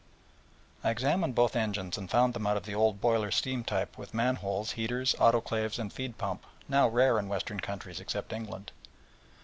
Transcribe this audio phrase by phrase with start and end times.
[0.83, 4.71] I examined both engines, and found them of the old boiler steam type with manholes,
[4.71, 8.71] heaters, autoclaves, feed pump, &c., now rare in western countries, except England.